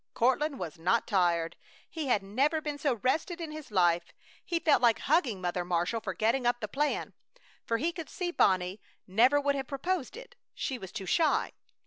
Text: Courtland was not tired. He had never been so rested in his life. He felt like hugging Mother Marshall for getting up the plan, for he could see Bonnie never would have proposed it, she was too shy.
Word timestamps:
Courtland 0.15 0.57
was 0.57 0.79
not 0.79 1.05
tired. 1.05 1.55
He 1.87 2.07
had 2.07 2.23
never 2.23 2.59
been 2.59 2.79
so 2.79 2.95
rested 3.03 3.39
in 3.39 3.51
his 3.51 3.69
life. 3.69 4.13
He 4.43 4.57
felt 4.57 4.81
like 4.81 4.97
hugging 4.97 5.39
Mother 5.39 5.63
Marshall 5.63 6.01
for 6.01 6.15
getting 6.15 6.47
up 6.47 6.59
the 6.59 6.67
plan, 6.67 7.13
for 7.67 7.77
he 7.77 7.91
could 7.91 8.09
see 8.09 8.31
Bonnie 8.31 8.81
never 9.05 9.39
would 9.39 9.53
have 9.53 9.67
proposed 9.67 10.17
it, 10.17 10.35
she 10.55 10.79
was 10.79 10.91
too 10.91 11.05
shy. 11.05 11.51